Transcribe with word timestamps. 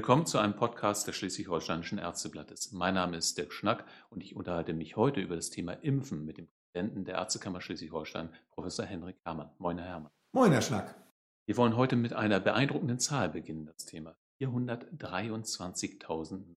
Willkommen 0.00 0.24
zu 0.24 0.38
einem 0.38 0.56
Podcast 0.56 1.06
des 1.06 1.16
Schleswig-Holsteinischen 1.16 1.98
Ärzteblattes. 1.98 2.72
Mein 2.72 2.94
Name 2.94 3.18
ist 3.18 3.36
Dirk 3.36 3.52
Schnack 3.52 3.84
und 4.08 4.22
ich 4.22 4.34
unterhalte 4.34 4.72
mich 4.72 4.96
heute 4.96 5.20
über 5.20 5.36
das 5.36 5.50
Thema 5.50 5.74
Impfen 5.74 6.24
mit 6.24 6.38
dem 6.38 6.48
Präsidenten 6.48 7.04
der 7.04 7.16
Ärztekammer 7.16 7.60
Schleswig-Holstein, 7.60 8.30
Professor 8.48 8.86
Henrik 8.86 9.18
Herrmann. 9.24 9.50
Moin, 9.58 9.76
Herr 9.76 9.88
Herrmann. 9.88 10.10
Moin, 10.32 10.52
Herr 10.52 10.62
Schnack. 10.62 10.98
Wir 11.44 11.58
wollen 11.58 11.76
heute 11.76 11.96
mit 11.96 12.14
einer 12.14 12.40
beeindruckenden 12.40 12.98
Zahl 12.98 13.28
beginnen, 13.28 13.66
das 13.66 13.84
Thema. 13.84 14.16
423.000. 14.40 16.54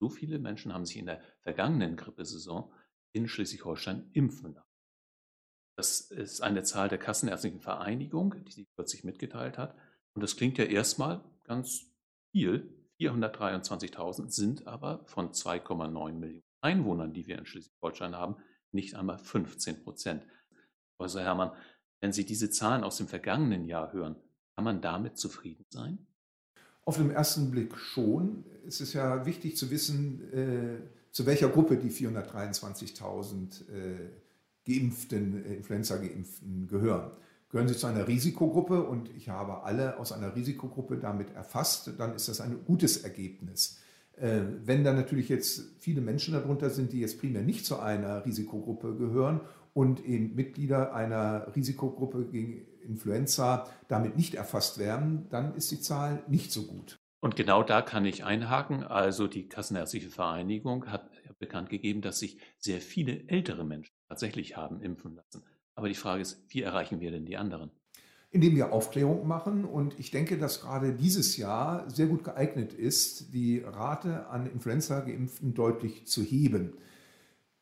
So 0.00 0.08
viele 0.08 0.40
Menschen 0.40 0.74
haben 0.74 0.84
sich 0.84 0.96
in 0.96 1.06
der 1.06 1.22
vergangenen 1.42 1.94
Grippesaison 1.94 2.72
in 3.12 3.28
Schleswig-Holstein 3.28 4.10
impfen 4.14 4.54
lassen. 4.54 4.66
Das 5.76 6.10
ist 6.10 6.40
eine 6.40 6.64
Zahl 6.64 6.88
der 6.88 6.98
Kassenärztlichen 6.98 7.60
Vereinigung, 7.60 8.34
die 8.44 8.50
sie 8.50 8.66
kürzlich 8.74 9.04
mitgeteilt 9.04 9.58
hat. 9.58 9.76
Und 10.12 10.22
das 10.22 10.34
klingt 10.34 10.58
ja 10.58 10.64
erstmal 10.64 11.22
ganz 11.44 11.86
viel, 12.32 12.79
423.000, 13.00 14.30
sind 14.30 14.66
aber 14.66 15.02
von 15.06 15.32
2,9 15.32 16.12
Millionen 16.12 16.42
Einwohnern, 16.60 17.12
die 17.14 17.26
wir 17.26 17.38
in 17.38 17.46
Schleswig-Holstein 17.46 18.14
haben, 18.14 18.36
nicht 18.72 18.94
einmal 18.94 19.18
15 19.18 19.82
Prozent. 19.82 20.26
Professor 20.96 21.22
Herrmann, 21.22 21.52
wenn 22.00 22.12
Sie 22.12 22.24
diese 22.24 22.50
Zahlen 22.50 22.84
aus 22.84 22.98
dem 22.98 23.08
vergangenen 23.08 23.64
Jahr 23.64 23.92
hören, 23.92 24.16
kann 24.54 24.64
man 24.64 24.82
damit 24.82 25.16
zufrieden 25.16 25.64
sein? 25.70 26.06
Auf 26.84 26.96
den 26.98 27.10
ersten 27.10 27.50
Blick 27.50 27.76
schon. 27.76 28.44
Es 28.66 28.80
ist 28.80 28.92
ja 28.92 29.24
wichtig 29.24 29.56
zu 29.56 29.70
wissen, 29.70 30.32
äh, 30.32 30.80
zu 31.10 31.26
welcher 31.26 31.48
Gruppe 31.48 31.76
die 31.76 31.90
423.000 31.90 33.68
äh, 33.70 34.10
geimpften, 34.66 35.44
äh, 35.44 35.54
Influenza-Geimpften 35.54 36.68
gehören. 36.68 37.12
Gehören 37.50 37.68
Sie 37.68 37.76
zu 37.76 37.88
einer 37.88 38.06
Risikogruppe 38.06 38.82
und 38.84 39.10
ich 39.16 39.28
habe 39.28 39.64
alle 39.64 39.98
aus 39.98 40.12
einer 40.12 40.36
Risikogruppe 40.36 40.98
damit 40.98 41.34
erfasst, 41.34 41.92
dann 41.98 42.14
ist 42.14 42.28
das 42.28 42.40
ein 42.40 42.64
gutes 42.64 42.98
Ergebnis. 42.98 43.80
Äh, 44.16 44.42
wenn 44.64 44.84
dann 44.84 44.96
natürlich 44.96 45.28
jetzt 45.28 45.64
viele 45.80 46.00
Menschen 46.00 46.34
darunter 46.34 46.70
sind, 46.70 46.92
die 46.92 47.00
jetzt 47.00 47.18
primär 47.18 47.42
nicht 47.42 47.66
zu 47.66 47.80
einer 47.80 48.24
Risikogruppe 48.24 48.94
gehören 48.94 49.40
und 49.74 50.04
eben 50.04 50.36
Mitglieder 50.36 50.94
einer 50.94 51.54
Risikogruppe 51.56 52.26
gegen 52.26 52.66
Influenza 52.82 53.66
damit 53.88 54.16
nicht 54.16 54.34
erfasst 54.34 54.78
werden, 54.78 55.26
dann 55.30 55.54
ist 55.56 55.72
die 55.72 55.80
Zahl 55.80 56.22
nicht 56.28 56.52
so 56.52 56.66
gut. 56.66 56.96
Und 57.20 57.34
genau 57.34 57.62
da 57.64 57.82
kann 57.82 58.04
ich 58.04 58.24
einhaken. 58.24 58.84
Also 58.84 59.26
die 59.26 59.48
Kassenärztliche 59.48 60.08
Vereinigung 60.08 60.86
hat 60.86 61.10
bekannt 61.40 61.70
gegeben, 61.70 62.00
dass 62.00 62.20
sich 62.20 62.38
sehr 62.58 62.80
viele 62.80 63.28
ältere 63.28 63.64
Menschen 63.64 63.92
tatsächlich 64.08 64.56
haben 64.56 64.80
impfen 64.82 65.16
lassen. 65.16 65.42
Aber 65.74 65.88
die 65.88 65.94
Frage 65.94 66.22
ist, 66.22 66.42
wie 66.48 66.62
erreichen 66.62 67.00
wir 67.00 67.10
denn 67.10 67.26
die 67.26 67.36
anderen? 67.36 67.70
Indem 68.30 68.54
wir 68.54 68.72
Aufklärung 68.72 69.26
machen. 69.26 69.64
Und 69.64 69.98
ich 69.98 70.10
denke, 70.10 70.38
dass 70.38 70.60
gerade 70.60 70.92
dieses 70.92 71.36
Jahr 71.36 71.88
sehr 71.90 72.06
gut 72.06 72.24
geeignet 72.24 72.72
ist, 72.72 73.34
die 73.34 73.60
Rate 73.60 74.28
an 74.28 74.46
Influenza-Geimpften 74.46 75.54
deutlich 75.54 76.06
zu 76.06 76.22
heben. 76.22 76.74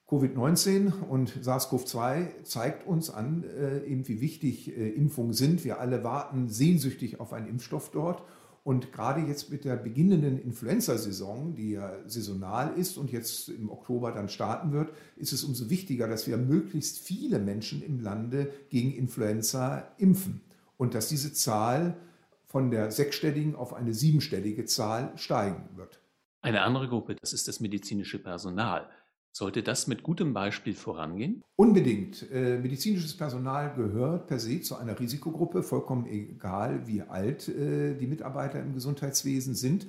Covid-19 0.09 1.03
und 1.03 1.31
SARS-CoV-2 1.43 2.43
zeigt 2.45 2.87
uns 2.87 3.11
an, 3.11 3.45
äh, 3.45 3.85
eben 3.85 4.09
wie 4.09 4.23
wichtig 4.23 4.75
äh, 4.75 4.89
Impfungen 4.89 5.35
sind. 5.35 5.65
Wir 5.65 5.81
alle 5.81 6.03
warten 6.03 6.49
sehnsüchtig 6.49 7.21
auf 7.21 7.35
einen 7.35 7.47
Impfstoff 7.47 7.91
dort. 7.91 8.23
Und 8.69 8.93
gerade 8.93 9.23
jetzt 9.23 9.51
mit 9.51 9.65
der 9.65 9.77
beginnenden 9.77 10.39
Influenza-Saison, 10.39 11.55
die 11.55 11.71
ja 11.71 11.91
saisonal 12.07 12.75
ist 12.77 12.99
und 12.99 13.11
jetzt 13.11 13.49
im 13.49 13.71
Oktober 13.71 14.13
dann 14.13 14.29
starten 14.29 14.73
wird, 14.73 14.93
ist 15.17 15.33
es 15.33 15.43
umso 15.43 15.71
wichtiger, 15.71 16.07
dass 16.07 16.27
wir 16.27 16.37
möglichst 16.37 16.99
viele 16.99 17.39
Menschen 17.39 17.83
im 17.83 17.99
Lande 17.99 18.53
gegen 18.69 18.93
Influenza 18.93 19.91
impfen 19.97 20.43
und 20.77 20.93
dass 20.95 21.09
diese 21.09 21.33
Zahl 21.33 21.97
von 22.45 22.71
der 22.71 22.91
sechsstelligen 22.91 23.57
auf 23.57 23.73
eine 23.73 23.95
siebenstellige 23.95 24.67
Zahl 24.67 25.15
steigen 25.17 25.71
wird. 25.77 26.03
Eine 26.43 26.61
andere 26.61 26.89
Gruppe, 26.89 27.15
das 27.15 27.33
ist 27.33 27.49
das 27.49 27.61
medizinische 27.61 28.19
Personal. 28.19 28.87
Sollte 29.39 29.63
das 29.63 29.87
mit 29.87 30.03
gutem 30.03 30.35
Beispiel 30.35 30.75
vorangehen? 30.75 31.45
Unbedingt. 31.55 32.29
Äh, 32.33 32.59
medizinisches 32.59 33.17
Personal 33.17 33.73
gehört 33.73 34.27
per 34.27 34.41
se 34.41 34.63
zu 34.63 34.75
einer 34.75 34.99
Risikogruppe, 34.99 35.63
vollkommen 35.63 36.07
egal, 36.07 36.89
wie 36.89 37.03
alt 37.03 37.47
äh, 37.49 37.95
die 37.95 38.09
Mitarbeiter 38.09 38.61
im 38.61 38.75
Gesundheitswesen 38.75 39.55
sind. 39.55 39.87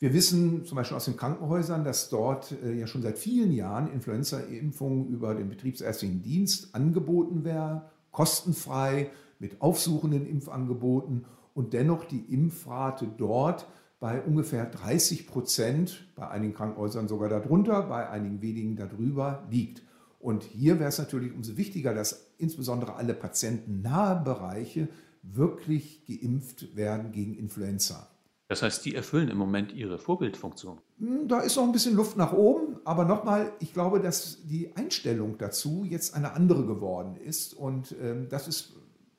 Wir 0.00 0.12
wissen 0.12 0.64
zum 0.64 0.74
Beispiel 0.74 0.96
aus 0.96 1.04
den 1.04 1.16
Krankenhäusern, 1.16 1.84
dass 1.84 2.08
dort 2.08 2.52
äh, 2.64 2.72
ja 2.72 2.88
schon 2.88 3.02
seit 3.02 3.20
vielen 3.20 3.52
Jahren 3.52 3.86
Influenza-Impfungen 3.86 5.06
über 5.06 5.36
den 5.36 5.48
betriebsärztlichen 5.48 6.22
Dienst 6.22 6.74
angeboten 6.74 7.44
werden, 7.44 7.82
kostenfrei, 8.10 9.10
mit 9.38 9.62
aufsuchenden 9.62 10.26
Impfangeboten 10.26 11.24
und 11.54 11.72
dennoch 11.72 12.04
die 12.04 12.34
Impfrate 12.34 13.06
dort 13.16 13.64
bei 14.00 14.22
ungefähr 14.22 14.66
30 14.66 15.26
Prozent, 15.26 16.06
bei 16.14 16.28
einigen 16.28 16.54
Krankenhäusern 16.54 17.08
sogar 17.08 17.28
darunter, 17.28 17.82
bei 17.82 18.08
einigen 18.08 18.42
wenigen 18.42 18.76
darüber 18.76 19.46
liegt. 19.50 19.82
Und 20.20 20.44
hier 20.44 20.78
wäre 20.78 20.88
es 20.88 20.98
natürlich 20.98 21.32
umso 21.32 21.56
wichtiger, 21.56 21.94
dass 21.94 22.32
insbesondere 22.38 22.94
alle 22.94 23.14
patientennahe 23.14 24.22
Bereiche 24.22 24.88
wirklich 25.22 26.04
geimpft 26.06 26.76
werden 26.76 27.12
gegen 27.12 27.34
Influenza. 27.34 28.08
Das 28.48 28.62
heißt, 28.62 28.84
die 28.86 28.94
erfüllen 28.94 29.28
im 29.28 29.36
Moment 29.36 29.72
ihre 29.74 29.98
Vorbildfunktion. 29.98 30.78
Hm, 30.98 31.28
da 31.28 31.40
ist 31.40 31.56
noch 31.56 31.64
ein 31.64 31.72
bisschen 31.72 31.94
Luft 31.94 32.16
nach 32.16 32.32
oben, 32.32 32.78
aber 32.84 33.04
nochmal, 33.04 33.52
ich 33.60 33.74
glaube, 33.74 34.00
dass 34.00 34.46
die 34.46 34.74
Einstellung 34.74 35.36
dazu 35.36 35.84
jetzt 35.86 36.14
eine 36.14 36.32
andere 36.32 36.64
geworden 36.64 37.16
ist 37.16 37.52
und 37.52 37.92
äh, 37.92 38.26
das 38.28 38.48
ist 38.48 38.72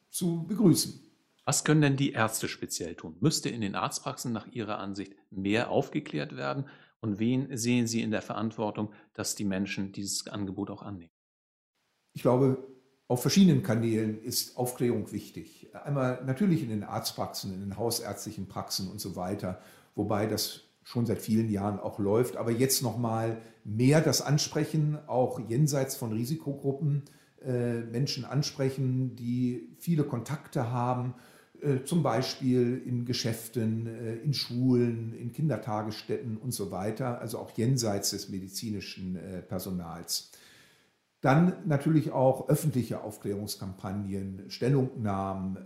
zu 0.10 0.46
begrüßen. 0.48 1.00
Was 1.50 1.64
können 1.64 1.82
denn 1.82 1.98
die 1.98 2.12
Ärzte 2.12 2.48
speziell 2.48 2.94
tun? 2.94 3.16
Müsste 3.22 3.50
in 3.50 3.62
den 3.62 3.74
Arztpraxen 3.74 4.32
nach 4.32 4.46
Ihrer 4.52 4.78
Ansicht 4.78 5.16
mehr 5.32 5.72
aufgeklärt 5.72 6.38
werden? 6.38 6.66
Und 7.00 7.18
wen 7.18 7.58
sehen 7.58 7.88
Sie 7.88 8.04
in 8.04 8.12
der 8.12 8.22
Verantwortung, 8.22 8.94
dass 9.16 9.34
die 9.34 9.46
Menschen 9.46 9.92
dieses 9.92 10.28
Angebot 10.28 10.70
auch 10.70 10.84
annehmen? 10.84 11.10
Ich 12.14 12.22
glaube, 12.22 12.68
auf 13.08 13.24
verschiedenen 13.24 13.64
Kanälen 13.64 14.22
ist 14.22 14.58
Aufklärung 14.58 15.12
wichtig. 15.12 15.72
Einmal 15.74 16.24
natürlich 16.24 16.62
in 16.62 16.70
den 16.70 16.84
Arztpraxen, 16.84 17.52
in 17.52 17.62
den 17.62 17.78
hausärztlichen 17.78 18.48
Praxen 18.48 18.88
und 18.88 19.02
so 19.02 19.16
weiter, 19.16 19.60
wobei 19.96 20.28
das 20.28 20.66
schon 20.84 21.08
seit 21.08 21.20
vielen 21.20 21.50
Jahren 21.50 21.80
auch 21.80 21.98
läuft. 21.98 22.38
Aber 22.38 22.52
jetzt 22.52 22.84
nochmal 22.84 23.42
mehr 23.64 24.02
das 24.02 24.22
Ansprechen, 24.22 25.00
auch 25.08 25.40
jenseits 25.50 25.96
von 25.96 26.14
Risikogruppen, 26.14 27.06
äh, 27.42 27.80
Menschen 27.80 28.24
ansprechen, 28.24 29.16
die 29.16 29.76
viele 29.80 30.04
Kontakte 30.04 30.72
haben 30.72 31.16
zum 31.84 32.04
Beispiel 32.04 32.82
in 32.86 33.06
Geschäften, 33.06 33.88
äh, 33.88 34.16
in 34.18 34.34
Schulen, 34.34 35.14
in 35.14 35.32
Kindertagesstätten 35.32 36.38
und 36.38 36.52
so 36.52 36.72
weiter, 36.72 37.20
also 37.20 37.40
auch 37.40 37.52
jenseits 37.52 38.12
des 38.12 38.30
medizinischen 38.30 39.16
äh, 39.16 39.42
Personals. 39.42 40.32
Dann 41.22 41.54
natürlich 41.66 42.12
auch 42.12 42.48
öffentliche 42.48 43.02
Aufklärungskampagnen, 43.02 44.50
Stellungnahmen 44.50 45.58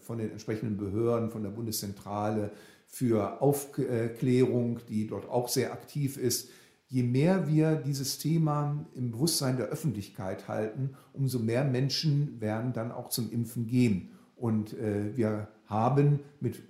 von 0.00 0.18
den 0.18 0.32
entsprechenden 0.32 0.76
Behörden, 0.76 1.30
von 1.30 1.44
der 1.44 1.50
Bundeszentrale 1.50 2.50
für 2.88 3.40
Aufklärung, 3.40 4.80
die 4.88 5.06
dort 5.06 5.28
auch 5.28 5.46
sehr 5.46 5.72
aktiv 5.72 6.16
ist. 6.16 6.50
Je 6.88 7.04
mehr 7.04 7.46
wir 7.46 7.76
dieses 7.76 8.18
Thema 8.18 8.84
im 8.96 9.12
Bewusstsein 9.12 9.56
der 9.56 9.66
Öffentlichkeit 9.66 10.48
halten, 10.48 10.96
umso 11.12 11.38
mehr 11.38 11.62
Menschen 11.62 12.40
werden 12.40 12.72
dann 12.72 12.90
auch 12.90 13.08
zum 13.08 13.30
Impfen 13.30 13.68
gehen. 13.68 14.15
Und 14.36 14.74
äh, 14.74 15.16
wir 15.16 15.48
haben 15.66 16.20
mit 16.40 16.62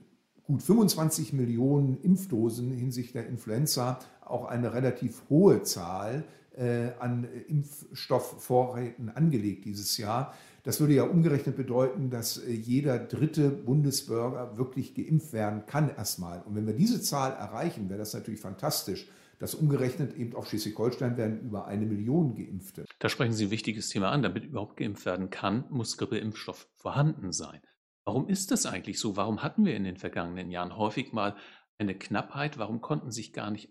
gut 0.45 0.63
25 0.63 1.33
Millionen 1.33 2.01
Impfdosen 2.01 2.71
hinsichtlich 2.71 3.13
der 3.13 3.27
Influenza 3.27 3.99
auch 4.25 4.47
eine 4.47 4.73
relativ 4.73 5.23
hohe 5.29 5.63
Zahl 5.63 6.25
äh, 6.57 6.91
an 6.99 7.27
Impfstoffvorräten 7.49 9.11
angelegt 9.11 9.65
dieses 9.65 9.99
Jahr. 9.99 10.35
Das 10.63 10.81
würde 10.81 10.95
ja 10.95 11.05
umgerechnet 11.05 11.57
bedeuten, 11.57 12.11
dass 12.11 12.39
äh, 12.39 12.51
jeder 12.51 12.99
dritte 12.99 13.51
Bundesbürger 13.51 14.57
wirklich 14.57 14.95
geimpft 14.95 15.33
werden 15.33 15.65
kann 15.67 15.95
erstmal. 15.95 16.43
Und 16.43 16.55
wenn 16.57 16.67
wir 16.67 16.75
diese 16.75 17.01
Zahl 17.01 17.33
erreichen, 17.33 17.89
wäre 17.89 17.99
das 17.99 18.15
natürlich 18.15 18.41
fantastisch. 18.41 19.09
Das 19.39 19.55
umgerechnet 19.55 20.15
eben 20.15 20.35
auf 20.35 20.49
Schleswig-Holstein 20.49 21.17
werden 21.17 21.41
über 21.41 21.67
eine 21.67 21.85
Million 21.85 22.35
Geimpfte. 22.35 22.87
Da 22.99 23.09
sprechen 23.09 23.35
Sie 23.35 23.47
ein 23.47 23.51
wichtiges 23.51 23.89
Thema 23.89 24.11
an. 24.11 24.23
Damit 24.23 24.45
überhaupt 24.45 24.77
geimpft 24.77 25.05
werden 25.05 25.31
kann, 25.31 25.65
muss 25.71 25.99
Grippeimpfstoff 25.99 26.69
vorhanden 26.75 27.33
sein. 27.33 27.61
Warum 28.05 28.29
ist 28.29 28.51
das 28.51 28.67
eigentlich 28.67 28.99
so? 28.99 29.17
Warum 29.17 29.43
hatten 29.43 29.67
wir 29.67 29.77
in 29.77 29.85
den 29.85 29.97
vergangenen 29.97 30.51
Jahren 30.51 30.77
häufig 30.77 31.13
mal 31.13 31.37
eine 31.79 31.95
Knappheit? 31.95 32.57
Warum 32.57 32.81
konnten 32.81 33.11
sich 33.11 33.33
gar 33.33 33.51
nicht 33.51 33.69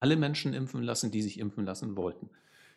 alle 0.00 0.16
Menschen 0.16 0.52
impfen 0.52 0.82
lassen, 0.82 1.10
die 1.10 1.22
sich 1.22 1.38
impfen 1.38 1.64
lassen 1.64 1.96
wollten? 1.96 2.30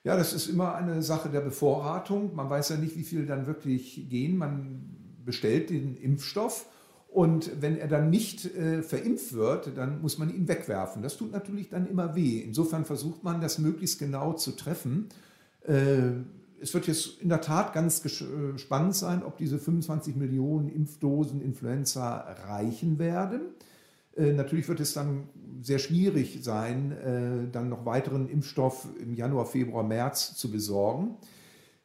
Ja, 0.04 0.18
das 0.18 0.34
ist 0.34 0.48
immer 0.48 0.76
eine 0.76 1.02
Sache 1.02 1.30
der 1.30 1.42
Bevorratung. 1.42 2.36
Man 2.36 2.50
weiß 2.50 2.70
ja 2.70 2.78
nicht, 2.78 2.96
wie 2.96 3.04
viel 3.04 3.26
dann 3.26 3.48
wirklich 3.48 4.08
gehen. 4.10 4.38
Man 4.38 5.16
bestellt 5.26 5.70
den 5.70 5.96
Impfstoff 5.96 6.70
und 7.14 7.62
wenn 7.62 7.78
er 7.78 7.88
dann 7.88 8.10
nicht 8.10 8.46
äh, 8.56 8.82
verimpft 8.82 9.34
wird, 9.34 9.78
dann 9.78 10.02
muss 10.02 10.18
man 10.18 10.34
ihn 10.34 10.48
wegwerfen. 10.48 11.04
Das 11.04 11.16
tut 11.16 11.32
natürlich 11.32 11.70
dann 11.70 11.86
immer 11.86 12.16
weh. 12.16 12.40
Insofern 12.40 12.86
versucht 12.86 13.24
man, 13.24 13.40
das 13.40 13.60
möglichst 13.60 14.00
genau 14.00 14.34
zu 14.34 14.54
treffen. 14.54 15.10
Äh, 15.62 16.24
es 16.60 16.74
wird 16.74 16.88
jetzt 16.88 17.22
in 17.22 17.30
der 17.30 17.42
Tat 17.42 17.74
ganz 17.74 18.04
äh, 18.04 18.58
spannend 18.58 18.96
sein, 18.96 19.22
ob 19.22 19.38
diese 19.38 19.60
25 19.60 20.16
Millionen 20.16 20.70
Impfdosen 20.70 21.40
Influenza 21.40 22.18
reichen 22.48 22.98
werden. 22.98 23.42
Äh, 24.18 24.34
natürlich 24.34 24.68
wird 24.68 24.80
es 24.80 24.94
dann 24.94 25.30
sehr 25.62 25.78
schwierig 25.80 26.40
sein, 26.42 26.94
äh, 26.94 27.52
dann 27.52 27.70
noch 27.70 27.86
weiteren 27.86 28.28
Impfstoff 28.28 28.88
im 29.00 29.14
Januar, 29.14 29.46
Februar, 29.46 29.84
März 29.84 30.36
zu 30.36 30.50
besorgen. 30.50 31.16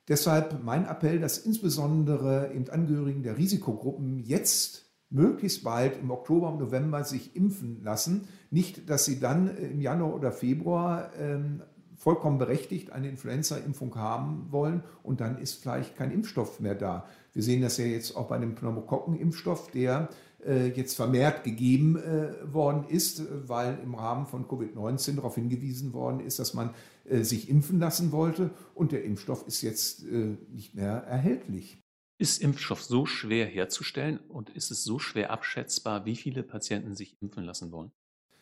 Deshalb 0.08 0.64
mein 0.64 0.86
Appell, 0.86 1.18
dass 1.20 1.36
insbesondere 1.36 2.50
Angehörigen 2.70 3.22
der 3.22 3.36
Risikogruppen 3.36 4.20
jetzt 4.20 4.87
möglichst 5.10 5.64
bald 5.64 5.98
im 5.98 6.10
Oktober 6.10 6.52
und 6.52 6.58
November 6.58 7.04
sich 7.04 7.34
impfen 7.34 7.82
lassen. 7.82 8.28
Nicht, 8.50 8.88
dass 8.90 9.04
sie 9.04 9.20
dann 9.20 9.56
im 9.56 9.80
Januar 9.80 10.14
oder 10.14 10.32
Februar 10.32 11.10
ähm, 11.18 11.62
vollkommen 11.96 12.38
berechtigt 12.38 12.92
eine 12.92 13.08
Influenza-Impfung 13.08 13.96
haben 13.96 14.46
wollen 14.50 14.82
und 15.02 15.20
dann 15.20 15.38
ist 15.38 15.60
vielleicht 15.60 15.96
kein 15.96 16.12
Impfstoff 16.12 16.60
mehr 16.60 16.74
da. 16.74 17.06
Wir 17.32 17.42
sehen 17.42 17.60
das 17.60 17.76
ja 17.76 17.84
jetzt 17.84 18.16
auch 18.16 18.28
bei 18.28 18.38
dem 18.38 18.54
Pneumokokken-Impfstoff, 18.54 19.70
der 19.72 20.08
äh, 20.46 20.68
jetzt 20.68 20.94
vermehrt 20.94 21.42
gegeben 21.42 21.96
äh, 21.96 22.52
worden 22.52 22.84
ist, 22.88 23.22
weil 23.48 23.78
im 23.82 23.94
Rahmen 23.94 24.26
von 24.26 24.46
Covid-19 24.46 25.16
darauf 25.16 25.34
hingewiesen 25.34 25.92
worden 25.92 26.20
ist, 26.20 26.38
dass 26.38 26.54
man 26.54 26.70
äh, 27.04 27.22
sich 27.22 27.50
impfen 27.50 27.80
lassen 27.80 28.12
wollte 28.12 28.50
und 28.74 28.92
der 28.92 29.04
Impfstoff 29.04 29.46
ist 29.46 29.62
jetzt 29.62 30.04
äh, 30.04 30.36
nicht 30.52 30.74
mehr 30.74 31.04
erhältlich. 31.08 31.82
Ist 32.20 32.42
Impfstoff 32.42 32.82
so 32.82 33.06
schwer 33.06 33.46
herzustellen 33.46 34.18
und 34.28 34.50
ist 34.50 34.72
es 34.72 34.82
so 34.82 34.98
schwer 34.98 35.30
abschätzbar, 35.30 36.04
wie 36.04 36.16
viele 36.16 36.42
Patienten 36.42 36.96
sich 36.96 37.16
impfen 37.22 37.44
lassen 37.44 37.70
wollen? 37.70 37.92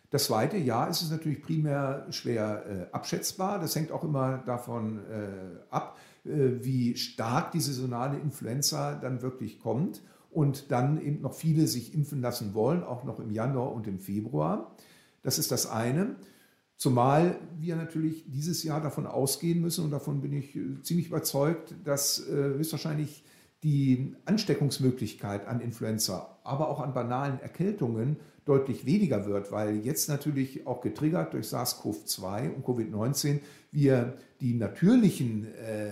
Das 0.08 0.24
zweite 0.24 0.56
Jahr 0.56 0.88
ist 0.88 1.02
es 1.02 1.10
natürlich 1.10 1.42
primär 1.42 2.06
schwer 2.10 2.64
äh, 2.90 2.94
abschätzbar. 2.94 3.58
Das 3.58 3.76
hängt 3.76 3.92
auch 3.92 4.02
immer 4.02 4.38
davon 4.38 5.00
äh, 5.10 5.58
ab, 5.68 5.98
äh, 6.24 6.64
wie 6.64 6.96
stark 6.96 7.52
die 7.52 7.60
saisonale 7.60 8.18
Influenza 8.18 8.94
dann 8.94 9.20
wirklich 9.20 9.58
kommt 9.58 10.00
und 10.30 10.70
dann 10.70 10.98
eben 10.98 11.20
noch 11.20 11.34
viele 11.34 11.66
sich 11.66 11.92
impfen 11.92 12.22
lassen 12.22 12.54
wollen, 12.54 12.82
auch 12.82 13.04
noch 13.04 13.20
im 13.20 13.30
Januar 13.30 13.72
und 13.72 13.86
im 13.86 13.98
Februar. 13.98 14.74
Das 15.22 15.38
ist 15.38 15.50
das 15.50 15.68
eine. 15.68 16.16
Zumal 16.78 17.38
wir 17.58 17.76
natürlich 17.76 18.24
dieses 18.30 18.62
Jahr 18.62 18.80
davon 18.80 19.06
ausgehen 19.06 19.60
müssen, 19.60 19.84
und 19.84 19.90
davon 19.90 20.22
bin 20.22 20.32
ich 20.32 20.56
äh, 20.56 20.80
ziemlich 20.82 21.08
überzeugt, 21.08 21.74
dass 21.84 22.26
äh, 22.26 22.32
höchstwahrscheinlich 22.32 23.22
die 23.66 24.14
Ansteckungsmöglichkeit 24.26 25.48
an 25.48 25.60
Influenza, 25.60 26.38
aber 26.44 26.68
auch 26.68 26.78
an 26.78 26.94
banalen 26.94 27.40
Erkältungen 27.40 28.16
deutlich 28.44 28.86
weniger 28.86 29.26
wird, 29.26 29.50
weil 29.50 29.78
jetzt 29.78 30.08
natürlich 30.08 30.68
auch 30.68 30.80
getriggert 30.80 31.32
durch 31.32 31.48
SARS-CoV-2 31.48 32.54
und 32.54 32.64
Covid-19 32.64 33.40
wir 33.72 34.14
die 34.40 34.54
natürlichen 34.54 35.52
äh, 35.56 35.90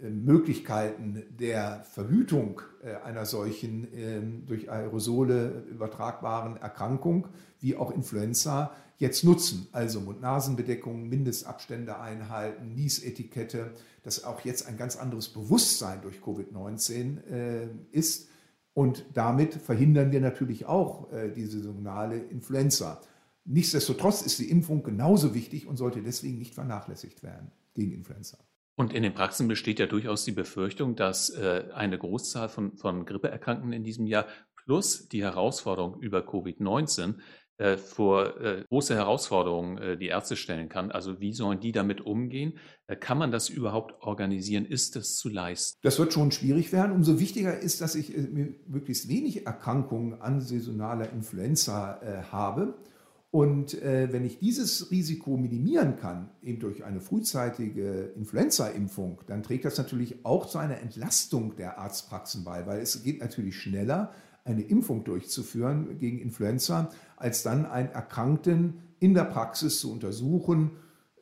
Möglichkeiten 0.00 1.22
der 1.38 1.82
Verhütung 1.84 2.60
äh, 2.82 2.94
einer 3.04 3.24
solchen 3.26 3.92
äh, 3.92 4.20
durch 4.46 4.70
Aerosole 4.70 5.64
übertragbaren 5.70 6.56
Erkrankung 6.56 7.28
wie 7.60 7.76
auch 7.76 7.90
Influenza 7.90 8.72
jetzt 8.98 9.24
nutzen. 9.24 9.68
Also 9.72 10.00
Mund-Nasen-Bedeckung, 10.00 11.08
Mindestabstände 11.08 11.98
einhalten, 11.98 12.74
Niesetikette, 12.74 13.72
dass 14.02 14.24
auch 14.24 14.40
jetzt 14.40 14.66
ein 14.66 14.76
ganz 14.76 14.96
anderes 14.96 15.28
Bewusstsein 15.28 16.00
durch 16.02 16.18
Covid-19 16.18 17.24
äh, 17.30 17.68
ist. 17.92 18.28
Und 18.74 19.06
damit 19.14 19.54
verhindern 19.54 20.12
wir 20.12 20.20
natürlich 20.20 20.66
auch 20.66 21.10
äh, 21.12 21.30
diese 21.30 21.58
saisonale 21.58 22.18
Influenza. 22.18 23.00
Nichtsdestotrotz 23.44 24.22
ist 24.22 24.38
die 24.38 24.50
Impfung 24.50 24.82
genauso 24.82 25.34
wichtig 25.34 25.66
und 25.66 25.76
sollte 25.76 26.02
deswegen 26.02 26.38
nicht 26.38 26.54
vernachlässigt 26.54 27.22
werden 27.22 27.50
gegen 27.74 27.92
Influenza. 27.92 28.38
Und 28.76 28.92
in 28.92 29.02
den 29.02 29.14
Praxen 29.14 29.48
besteht 29.48 29.78
ja 29.78 29.86
durchaus 29.86 30.24
die 30.24 30.32
Befürchtung, 30.32 30.96
dass 30.96 31.30
äh, 31.30 31.64
eine 31.74 31.98
Großzahl 31.98 32.50
von, 32.50 32.76
von 32.76 33.06
Grippeerkrankten 33.06 33.72
in 33.72 33.84
diesem 33.84 34.06
Jahr 34.06 34.26
plus 34.54 35.08
die 35.08 35.22
Herausforderung 35.22 35.98
über 36.00 36.20
Covid-19 36.20 37.14
äh, 37.58 37.78
vor 37.78 38.38
äh, 38.38 38.64
große 38.68 38.94
Herausforderungen 38.94 39.78
äh, 39.78 39.96
die 39.96 40.08
Ärzte 40.08 40.36
stellen 40.36 40.68
kann. 40.68 40.90
Also 40.90 41.20
wie 41.20 41.32
sollen 41.32 41.58
die 41.58 41.72
damit 41.72 42.02
umgehen? 42.02 42.58
Äh, 42.86 42.96
kann 42.96 43.16
man 43.16 43.30
das 43.30 43.48
überhaupt 43.48 43.94
organisieren? 44.02 44.66
Ist 44.66 44.94
das 44.94 45.16
zu 45.16 45.30
leisten? 45.30 45.78
Das 45.80 45.98
wird 45.98 46.12
schon 46.12 46.32
schwierig 46.32 46.70
werden. 46.72 46.92
Umso 46.92 47.18
wichtiger 47.18 47.58
ist, 47.58 47.80
dass 47.80 47.94
ich 47.94 48.14
äh, 48.14 48.28
möglichst 48.66 49.08
wenig 49.08 49.46
Erkrankungen 49.46 50.20
an 50.20 50.42
saisonaler 50.42 51.10
Influenza 51.10 51.98
habe 52.30 52.74
und 53.36 53.74
äh, 53.82 54.10
wenn 54.14 54.24
ich 54.24 54.38
dieses 54.38 54.90
Risiko 54.90 55.36
minimieren 55.36 55.96
kann, 55.96 56.30
eben 56.40 56.58
durch 56.58 56.84
eine 56.84 57.02
frühzeitige 57.02 58.14
Influenza-Impfung, 58.16 59.20
dann 59.26 59.42
trägt 59.42 59.66
das 59.66 59.76
natürlich 59.76 60.24
auch 60.24 60.46
zu 60.46 60.56
einer 60.56 60.78
Entlastung 60.80 61.54
der 61.54 61.78
Arztpraxen 61.78 62.44
bei, 62.44 62.66
weil 62.66 62.80
es 62.80 63.02
geht 63.02 63.20
natürlich 63.20 63.58
schneller, 63.58 64.10
eine 64.46 64.62
Impfung 64.62 65.04
durchzuführen 65.04 65.98
gegen 65.98 66.18
Influenza, 66.18 66.88
als 67.18 67.42
dann 67.42 67.66
einen 67.66 67.90
Erkrankten 67.90 68.78
in 69.00 69.12
der 69.12 69.24
Praxis 69.24 69.80
zu 69.80 69.92
untersuchen, 69.92 70.70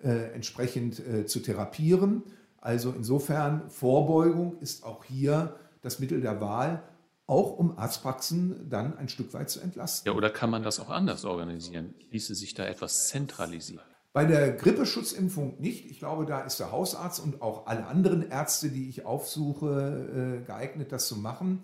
äh, 0.00 0.34
entsprechend 0.34 1.04
äh, 1.04 1.26
zu 1.26 1.40
therapieren. 1.40 2.22
Also 2.60 2.94
insofern 2.96 3.68
Vorbeugung 3.70 4.56
ist 4.60 4.84
auch 4.84 5.02
hier 5.02 5.56
das 5.82 5.98
Mittel 5.98 6.20
der 6.20 6.40
Wahl 6.40 6.84
auch 7.26 7.56
um 7.58 7.78
Arztpraxen 7.78 8.68
dann 8.68 8.96
ein 8.98 9.08
Stück 9.08 9.32
weit 9.32 9.50
zu 9.50 9.60
entlasten. 9.60 10.10
Ja, 10.10 10.16
oder 10.16 10.30
kann 10.30 10.50
man 10.50 10.62
das 10.62 10.78
auch 10.80 10.90
anders 10.90 11.24
organisieren? 11.24 11.94
Ließe 12.10 12.34
sich 12.34 12.54
da 12.54 12.66
etwas 12.66 13.08
zentralisieren? 13.08 13.84
Bei 14.12 14.24
der 14.24 14.52
Grippeschutzimpfung 14.52 15.60
nicht. 15.60 15.90
Ich 15.90 15.98
glaube, 15.98 16.24
da 16.26 16.42
ist 16.42 16.60
der 16.60 16.70
Hausarzt 16.70 17.20
und 17.20 17.42
auch 17.42 17.66
alle 17.66 17.86
anderen 17.86 18.30
Ärzte, 18.30 18.68
die 18.68 18.88
ich 18.88 19.04
aufsuche, 19.04 20.40
äh, 20.42 20.46
geeignet, 20.46 20.92
das 20.92 21.08
zu 21.08 21.16
machen. 21.16 21.62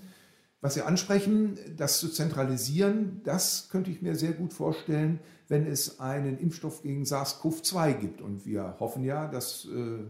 Was 0.60 0.74
Sie 0.74 0.82
ansprechen, 0.82 1.58
das 1.76 2.00
zu 2.00 2.08
zentralisieren, 2.08 3.22
das 3.24 3.68
könnte 3.70 3.90
ich 3.90 4.02
mir 4.02 4.16
sehr 4.16 4.32
gut 4.32 4.52
vorstellen, 4.52 5.20
wenn 5.48 5.66
es 5.66 6.00
einen 6.00 6.38
Impfstoff 6.38 6.82
gegen 6.82 7.04
SARS-CoV-2 7.04 7.94
gibt. 7.94 8.20
Und 8.20 8.44
wir 8.44 8.76
hoffen 8.80 9.04
ja, 9.04 9.28
dass 9.28 9.66
äh, 9.66 10.04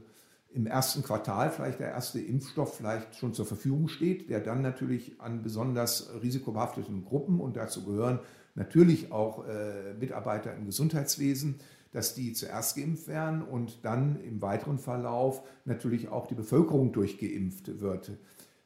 im 0.52 0.66
ersten 0.66 1.02
Quartal 1.02 1.50
vielleicht 1.50 1.80
der 1.80 1.90
erste 1.90 2.20
Impfstoff 2.20 2.76
vielleicht 2.76 3.16
schon 3.16 3.34
zur 3.34 3.46
Verfügung 3.46 3.88
steht, 3.88 4.30
der 4.30 4.40
dann 4.40 4.62
natürlich 4.62 5.20
an 5.20 5.42
besonders 5.42 6.10
risikobehafteten 6.22 7.04
Gruppen 7.04 7.40
und 7.40 7.56
dazu 7.56 7.84
gehören 7.84 8.18
natürlich 8.54 9.12
auch 9.12 9.46
äh, 9.46 9.94
Mitarbeiter 9.98 10.54
im 10.54 10.66
Gesundheitswesen, 10.66 11.60
dass 11.92 12.14
die 12.14 12.32
zuerst 12.32 12.76
geimpft 12.76 13.08
werden 13.08 13.42
und 13.42 13.84
dann 13.84 14.20
im 14.22 14.42
weiteren 14.42 14.78
Verlauf 14.78 15.42
natürlich 15.64 16.08
auch 16.08 16.26
die 16.26 16.34
Bevölkerung 16.34 16.92
durchgeimpft 16.92 17.80
wird. 17.80 18.12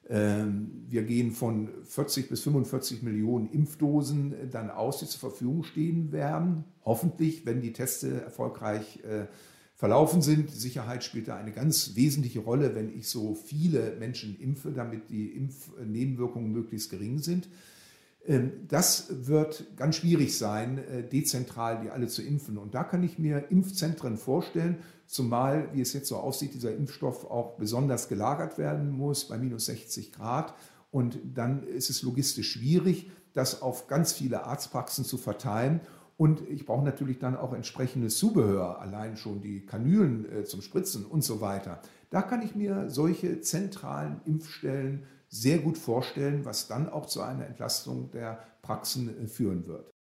Ähm, 0.08 0.84
wir 0.88 1.02
gehen 1.04 1.32
von 1.32 1.69
40 1.84 2.28
bis 2.28 2.42
45 2.42 3.02
Millionen 3.02 3.50
Impfdosen 3.50 4.50
dann 4.50 4.70
aus, 4.70 4.98
die 4.98 5.06
zur 5.06 5.20
Verfügung 5.20 5.64
stehen 5.64 6.12
werden. 6.12 6.64
Hoffentlich, 6.84 7.46
wenn 7.46 7.62
die 7.62 7.72
Teste 7.72 8.22
erfolgreich 8.22 9.03
äh, 9.05 9.26
verlaufen 9.74 10.22
sind. 10.22 10.50
Sicherheit 10.50 11.04
spielt 11.04 11.28
da 11.28 11.36
eine 11.36 11.52
ganz 11.52 11.96
wesentliche 11.96 12.40
Rolle, 12.40 12.74
wenn 12.74 12.96
ich 12.96 13.08
so 13.08 13.34
viele 13.34 13.96
Menschen 13.98 14.38
impfe, 14.40 14.70
damit 14.70 15.10
die 15.10 15.28
Impfnebenwirkungen 15.28 16.52
möglichst 16.52 16.90
gering 16.90 17.19
sind. 17.19 17.48
Ähm, 18.26 18.66
das 18.69 19.08
wird 19.26 19.76
ganz 19.76 19.96
schwierig 19.96 20.38
sein, 20.38 20.78
äh, 20.78 21.02
dezentral 21.02 21.81
die 21.82 21.90
alle 21.90 22.06
zu 22.08 22.22
impfen. 22.22 22.56
Und 22.58 22.74
da 22.74 22.84
kann 22.84 23.02
ich 23.02 23.19
mir 23.19 23.50
Impfzentren 23.50 24.16
vorstellen, 24.16 24.78
zumal, 25.06 25.69
wie 25.72 25.81
es 25.81 25.93
jetzt 25.93 26.08
so 26.08 26.16
aussieht, 26.16 26.54
dieser 26.54 26.74
Impfstoff 26.74 27.31
auch 27.31 27.56
besonders 27.56 28.08
gelagert 28.08 28.58
werden 28.58 28.90
muss 28.90 29.28
bei 29.28 29.38
minus 29.38 29.66
60 29.66 30.12
Grad. 30.12 30.54
Und 30.90 31.19
dann 31.34 31.64
ist 31.64 31.90
es 31.90 32.02
logistisch 32.02 32.52
schwierig, 32.52 33.10
das 33.32 33.62
auf 33.62 33.88
ganz 33.88 34.12
viele 34.12 34.44
Arztpraxen 34.44 35.04
zu 35.04 35.19
verteilen. 35.19 35.81
Und 36.17 36.49
ich 36.49 36.65
brauche 36.65 36.85
natürlich 36.85 37.19
dann 37.19 37.37
auch 37.37 37.53
entsprechendes 37.53 38.19
Zubehör, 38.19 38.81
allein 38.81 39.17
schon 39.17 39.41
die 39.41 39.67
Kanülen 39.67 40.31
äh, 40.31 40.44
zum 40.44 40.63
Spritzen 40.63 41.05
und 41.05 41.25
so 41.25 41.41
weiter. 41.41 41.81
Da 42.11 42.23
kann 42.23 42.43
ich 42.43 42.55
mir 42.55 42.89
solche 42.89 43.41
zentralen 43.41 44.21
Impfstellen 44.25 45.06
sehr 45.29 45.59
gut 45.59 45.77
vorstellen, 45.77 46.44
was 46.44 46.69
dann 46.69 46.89
auch 46.89 47.06
zu 47.06 47.21
einer 47.23 47.47
Entlastung 47.47 48.11
der 48.13 48.44
Praxen 48.63 49.25
äh, 49.25 49.27
führen 49.27 49.67
wird. 49.67 49.91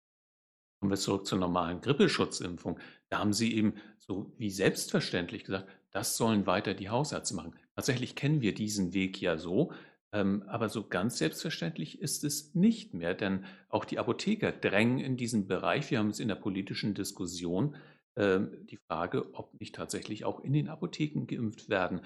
Kommen 0.80 0.92
wir 0.92 0.96
zurück 0.96 1.26
zur 1.26 1.38
normalen 1.38 1.80
Grippeschutzimpfung. 1.80 2.78
Da 3.08 3.18
haben 3.18 3.32
Sie 3.32 3.54
eben 3.54 3.74
so 3.98 4.32
wie 4.36 4.50
selbstverständlich 4.50 5.44
gesagt, 5.44 5.66
das 5.90 6.16
sollen 6.16 6.46
weiter 6.46 6.74
die 6.74 6.90
Hausärzte 6.90 7.34
machen. 7.34 7.54
Tatsächlich 7.74 8.14
kennen 8.14 8.42
wir 8.42 8.54
diesen 8.54 8.92
Weg 8.92 9.20
ja 9.20 9.38
so, 9.38 9.72
aber 10.14 10.68
so 10.68 10.86
ganz 10.86 11.18
selbstverständlich 11.18 12.00
ist 12.00 12.24
es 12.24 12.54
nicht 12.54 12.94
mehr, 12.94 13.14
denn 13.14 13.44
auch 13.68 13.84
die 13.84 13.98
Apotheker 13.98 14.52
drängen 14.52 14.98
in 14.98 15.16
diesen 15.16 15.48
Bereich. 15.48 15.90
Wir 15.90 15.98
haben 15.98 16.10
es 16.10 16.20
in 16.20 16.28
der 16.28 16.36
politischen 16.36 16.94
Diskussion 16.94 17.76
ähm, 18.16 18.50
die 18.70 18.78
Frage, 18.88 19.34
ob 19.34 19.58
nicht 19.58 19.74
tatsächlich 19.74 20.24
auch 20.24 20.40
in 20.40 20.52
den 20.52 20.68
Apotheken 20.68 21.26
geimpft 21.26 21.68
werden 21.68 22.00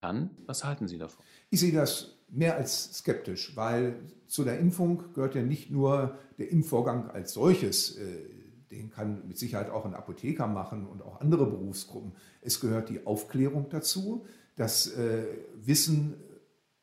kann. 0.00 0.30
Was 0.46 0.64
halten 0.64 0.88
Sie 0.88 0.98
davon? 0.98 1.24
Ich 1.50 1.60
sehe 1.60 1.72
das 1.72 2.18
mehr 2.28 2.56
als 2.56 2.98
skeptisch, 2.98 3.54
weil 3.54 4.00
zu 4.26 4.42
der 4.42 4.58
Impfung 4.58 5.12
gehört 5.14 5.34
ja 5.34 5.42
nicht 5.42 5.70
nur 5.70 6.18
der 6.38 6.50
Impfvorgang 6.50 7.10
als 7.10 7.32
solches. 7.32 7.96
Äh, 7.96 8.42
den 8.72 8.90
kann 8.90 9.28
mit 9.28 9.38
Sicherheit 9.38 9.70
auch 9.70 9.84
ein 9.84 9.94
Apotheker 9.94 10.46
machen 10.46 10.86
und 10.86 11.02
auch 11.02 11.20
andere 11.20 11.46
Berufsgruppen. 11.46 12.12
Es 12.40 12.58
gehört 12.58 12.88
die 12.88 13.06
Aufklärung 13.06 13.68
dazu, 13.68 14.24
das 14.56 14.96
äh, 14.96 15.26
Wissen 15.62 16.14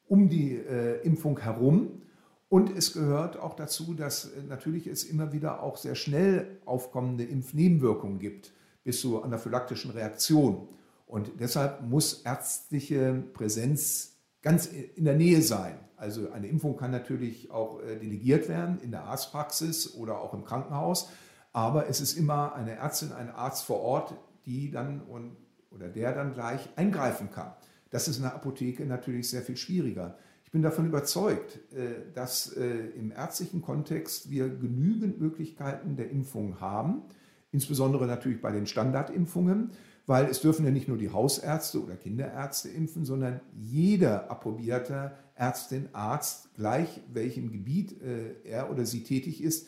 um 0.10 0.28
die 0.28 0.56
äh, 0.56 1.02
Impfung 1.04 1.40
herum 1.40 2.02
Und 2.50 2.76
es 2.76 2.94
gehört 2.94 3.38
auch 3.38 3.56
dazu, 3.56 3.94
dass 3.94 4.26
äh, 4.26 4.42
natürlich 4.48 4.88
es 4.88 5.04
immer 5.04 5.32
wieder 5.32 5.64
auch 5.64 5.78
sehr 5.78 5.96
schnell 5.96 6.60
aufkommende 6.66 7.24
Impfnebenwirkungen 7.24 8.20
gibt, 8.20 8.52
bis 8.84 9.00
zur 9.02 9.24
anaphylaktischen 9.24 9.92
Reaktion. 9.92 10.68
Und 11.06 11.32
deshalb 11.40 11.84
muss 11.84 12.24
ärztliche 12.24 13.24
Präsenz 13.34 14.16
ganz 14.42 14.66
in 14.66 15.06
der 15.06 15.16
Nähe 15.16 15.42
sein. 15.42 15.80
Also 15.96 16.32
eine 16.32 16.48
Impfung 16.48 16.76
kann 16.76 16.92
natürlich 16.92 17.52
auch 17.52 17.82
äh, 17.82 17.98
delegiert 17.98 18.50
werden 18.50 18.80
in 18.82 18.92
der 18.92 19.04
Arztpraxis 19.04 19.96
oder 19.96 20.20
auch 20.20 20.34
im 20.34 20.44
Krankenhaus, 20.44 21.10
aber 21.52 21.88
es 21.88 22.00
ist 22.00 22.18
immer 22.18 22.56
eine 22.56 22.76
Ärztin, 22.76 23.12
ein 23.12 23.30
Arzt 23.30 23.64
vor 23.66 23.82
Ort, 23.82 24.14
die 24.46 24.72
dann 24.72 25.02
und, 25.02 25.36
oder 25.72 25.90
der 25.90 26.14
dann 26.14 26.34
gleich 26.34 26.70
eingreifen 26.78 27.30
kann. 27.32 27.52
Das 27.90 28.08
ist 28.08 28.18
in 28.18 28.24
der 28.24 28.36
Apotheke 28.36 28.86
natürlich 28.86 29.30
sehr 29.30 29.42
viel 29.42 29.58
schwieriger. 29.58 30.18
Ich 30.46 30.52
bin 30.52 30.62
davon 30.62 30.86
überzeugt, 30.88 31.60
äh, 31.74 32.12
dass 32.14 32.54
äh, 32.54 32.90
im 32.98 33.12
ärztlichen 33.12 33.62
Kontext 33.62 34.30
wir 34.30 34.50
genügend 34.50 35.20
Möglichkeiten 35.20 35.96
der 35.96 36.10
Impfung 36.10 36.60
haben, 36.60 37.04
insbesondere 37.52 38.08
natürlich 38.08 38.42
bei 38.42 38.52
den 38.52 38.68
Standardimpfungen 38.68 39.72
weil 40.10 40.26
es 40.26 40.42
dürfen 40.42 40.66
ja 40.66 40.72
nicht 40.72 40.88
nur 40.88 40.98
die 40.98 41.12
Hausärzte 41.12 41.84
oder 41.84 41.96
Kinderärzte 41.96 42.68
impfen, 42.68 43.06
sondern 43.06 43.42
jeder 43.56 44.32
approbierte 44.32 45.12
Ärztin, 45.36 45.88
Arzt, 45.94 46.50
gleich 46.56 47.00
welchem 47.14 47.52
Gebiet 47.52 48.02
äh, 48.02 48.34
er 48.44 48.72
oder 48.72 48.88
sie 48.88 49.04
tätig 49.04 49.44
ist, 49.44 49.68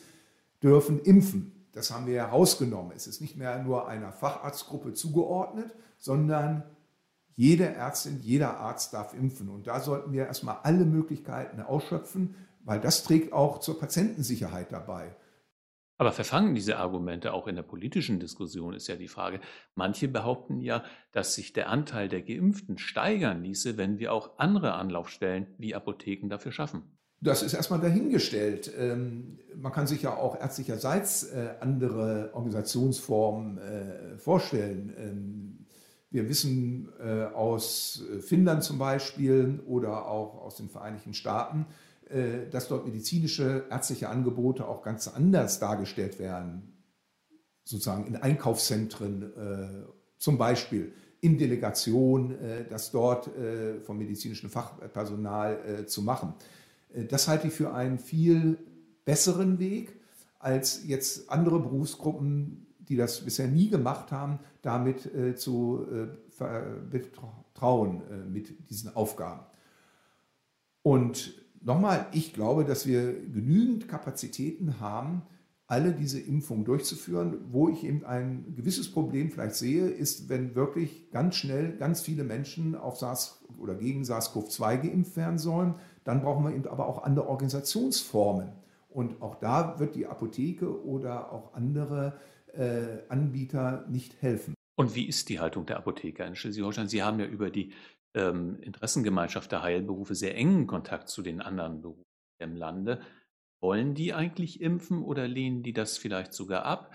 dürfen 0.60 0.98
impfen. 0.98 1.52
Das 1.70 1.92
haben 1.92 2.08
wir 2.08 2.14
ja 2.14 2.26
rausgenommen. 2.26 2.90
Es 2.96 3.06
ist 3.06 3.20
nicht 3.20 3.36
mehr 3.36 3.62
nur 3.62 3.86
einer 3.86 4.10
Facharztgruppe 4.10 4.94
zugeordnet, 4.94 5.76
sondern 5.96 6.64
jede 7.34 7.66
Ärztin, 7.66 8.20
jeder 8.20 8.58
Arzt 8.58 8.94
darf 8.94 9.14
impfen. 9.14 9.48
Und 9.48 9.66
da 9.66 9.80
sollten 9.80 10.12
wir 10.12 10.26
erstmal 10.26 10.58
alle 10.62 10.84
Möglichkeiten 10.84 11.60
ausschöpfen, 11.60 12.34
weil 12.64 12.80
das 12.80 13.04
trägt 13.04 13.32
auch 13.32 13.58
zur 13.58 13.78
Patientensicherheit 13.78 14.72
dabei. 14.72 15.16
Aber 15.98 16.12
verfangen 16.12 16.54
diese 16.54 16.78
Argumente 16.78 17.32
auch 17.32 17.46
in 17.46 17.54
der 17.54 17.62
politischen 17.62 18.18
Diskussion, 18.18 18.74
ist 18.74 18.88
ja 18.88 18.96
die 18.96 19.08
Frage. 19.08 19.40
Manche 19.76 20.08
behaupten 20.08 20.60
ja, 20.60 20.82
dass 21.12 21.34
sich 21.34 21.52
der 21.52 21.68
Anteil 21.68 22.08
der 22.08 22.22
Geimpften 22.22 22.76
steigern 22.78 23.44
ließe, 23.44 23.76
wenn 23.76 23.98
wir 23.98 24.12
auch 24.12 24.38
andere 24.38 24.72
Anlaufstellen 24.74 25.46
wie 25.58 25.74
Apotheken 25.74 26.28
dafür 26.28 26.50
schaffen. 26.50 26.82
Das 27.20 27.44
ist 27.44 27.54
erstmal 27.54 27.80
dahingestellt. 27.80 28.72
Ähm, 28.76 29.38
man 29.54 29.70
kann 29.70 29.86
sich 29.86 30.02
ja 30.02 30.16
auch 30.16 30.40
ärztlicherseits 30.40 31.22
äh, 31.22 31.54
andere 31.60 32.30
Organisationsformen 32.34 33.58
äh, 33.58 34.18
vorstellen. 34.18 35.61
Wir 36.12 36.28
wissen 36.28 36.90
äh, 37.00 37.24
aus 37.24 38.04
Finnland 38.20 38.62
zum 38.62 38.78
Beispiel 38.78 39.60
oder 39.66 40.06
auch 40.06 40.42
aus 40.42 40.56
den 40.56 40.68
Vereinigten 40.68 41.14
Staaten, 41.14 41.66
äh, 42.10 42.50
dass 42.50 42.68
dort 42.68 42.84
medizinische, 42.84 43.64
ärztliche 43.70 44.10
Angebote 44.10 44.68
auch 44.68 44.82
ganz 44.82 45.08
anders 45.08 45.58
dargestellt 45.58 46.18
werden, 46.18 46.74
sozusagen 47.64 48.06
in 48.06 48.16
Einkaufszentren 48.16 49.22
äh, 49.22 49.86
zum 50.18 50.36
Beispiel, 50.36 50.92
in 51.22 51.38
Delegation, 51.38 52.38
äh, 52.40 52.66
das 52.68 52.90
dort 52.90 53.30
vom 53.84 53.96
medizinischen 53.96 54.50
Fachpersonal 54.50 55.86
zu 55.86 56.02
machen. 56.02 56.34
Das 57.08 57.28
halte 57.28 57.46
ich 57.46 57.54
für 57.54 57.72
einen 57.72 57.98
viel 57.98 58.58
besseren 59.04 59.58
Weg, 59.58 59.98
als 60.38 60.86
jetzt 60.86 61.30
andere 61.30 61.60
Berufsgruppen, 61.60 62.66
die 62.92 62.98
das 62.98 63.22
bisher 63.24 63.48
nie 63.48 63.70
gemacht 63.70 64.12
haben, 64.12 64.38
damit 64.60 65.10
zu 65.36 65.86
betrauen 66.90 68.02
mit 68.30 68.68
diesen 68.68 68.94
Aufgaben. 68.94 69.40
Und 70.82 71.42
nochmal, 71.62 72.04
ich 72.12 72.34
glaube, 72.34 72.66
dass 72.66 72.86
wir 72.86 73.14
genügend 73.14 73.88
Kapazitäten 73.88 74.78
haben, 74.78 75.22
alle 75.68 75.92
diese 75.92 76.20
Impfungen 76.20 76.66
durchzuführen. 76.66 77.46
Wo 77.50 77.70
ich 77.70 77.82
eben 77.84 78.04
ein 78.04 78.52
gewisses 78.54 78.92
Problem 78.92 79.30
vielleicht 79.30 79.54
sehe, 79.54 79.86
ist, 79.86 80.28
wenn 80.28 80.54
wirklich 80.54 81.10
ganz 81.10 81.36
schnell 81.36 81.78
ganz 81.78 82.02
viele 82.02 82.24
Menschen 82.24 82.74
auf 82.74 82.98
SARS 82.98 83.42
oder 83.58 83.74
gegen 83.74 84.02
SARS-CoV-2 84.02 84.76
geimpft 84.82 85.16
werden 85.16 85.38
sollen, 85.38 85.76
dann 86.04 86.20
brauchen 86.20 86.44
wir 86.44 86.54
eben 86.54 86.66
aber 86.66 86.86
auch 86.88 87.04
andere 87.04 87.26
Organisationsformen. 87.26 88.52
Und 88.90 89.22
auch 89.22 89.36
da 89.36 89.78
wird 89.78 89.94
die 89.94 90.06
Apotheke 90.06 90.84
oder 90.84 91.32
auch 91.32 91.54
andere 91.54 92.18
äh, 92.54 93.02
Anbieter 93.08 93.86
nicht 93.88 94.20
helfen. 94.22 94.54
Und 94.76 94.94
wie 94.94 95.06
ist 95.06 95.28
die 95.28 95.40
Haltung 95.40 95.66
der 95.66 95.76
Apotheker 95.76 96.26
in 96.26 96.34
Schleswig-Holstein? 96.34 96.88
Sie 96.88 97.02
haben 97.02 97.20
ja 97.20 97.26
über 97.26 97.50
die 97.50 97.72
ähm, 98.14 98.58
Interessengemeinschaft 98.60 99.52
der 99.52 99.62
Heilberufe 99.62 100.14
sehr 100.14 100.36
engen 100.36 100.66
Kontakt 100.66 101.08
zu 101.08 101.22
den 101.22 101.40
anderen 101.40 101.82
Berufen 101.82 102.04
im 102.38 102.56
Lande. 102.56 103.00
Wollen 103.60 103.94
die 103.94 104.12
eigentlich 104.12 104.60
impfen 104.60 105.02
oder 105.02 105.28
lehnen 105.28 105.62
die 105.62 105.72
das 105.72 105.96
vielleicht 105.96 106.32
sogar 106.32 106.64
ab? 106.64 106.90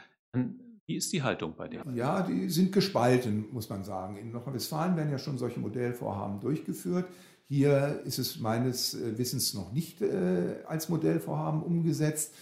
Wie 0.85 0.95
ist 0.95 1.13
die 1.13 1.23
Haltung 1.23 1.55
bei 1.55 1.67
denen? 1.67 1.95
Ja, 1.95 2.21
die 2.21 2.49
sind 2.49 2.71
gespalten, 2.71 3.45
muss 3.51 3.69
man 3.69 3.83
sagen. 3.83 4.17
In 4.17 4.31
Nordrhein-Westfalen 4.31 4.95
werden 4.95 5.11
ja 5.11 5.17
schon 5.17 5.37
solche 5.37 5.59
Modellvorhaben 5.59 6.39
durchgeführt. 6.39 7.05
Hier 7.47 8.01
ist 8.03 8.19
es 8.19 8.39
meines 8.39 8.93
äh, 8.93 9.17
Wissens 9.17 9.53
noch 9.53 9.71
nicht 9.71 10.01
äh, 10.01 10.55
als 10.65 10.89
Modellvorhaben 10.89 11.63
umgesetzt. 11.63 12.35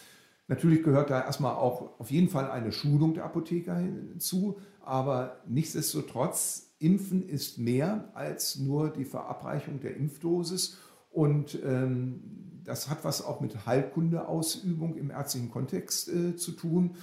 Natürlich 0.47 0.83
gehört 0.83 1.09
da 1.09 1.23
erstmal 1.25 1.55
auch 1.55 1.99
auf 1.99 2.11
jeden 2.11 2.29
Fall 2.29 2.51
eine 2.51 2.71
Schulung 2.71 3.15
der 3.15 3.25
Apotheker 3.25 3.75
hinzu, 3.77 4.59
aber 4.81 5.41
nichtsdestotrotz 5.47 6.75
Impfen 6.77 7.27
ist 7.27 7.57
mehr 7.57 8.11
als 8.13 8.57
nur 8.57 8.89
die 8.89 9.05
Verabreichung 9.05 9.79
der 9.79 9.95
Impfdosis. 9.95 10.77
Und 11.09 11.57
ähm, 11.65 12.61
das 12.63 12.89
hat 12.89 13.03
was 13.03 13.23
auch 13.23 13.41
mit 13.41 13.65
Heilkundeausübung 13.65 14.95
im 14.95 15.09
ärztlichen 15.09 15.49
Kontext 15.49 16.09
äh, 16.09 16.35
zu 16.35 16.51
tun. 16.51 16.95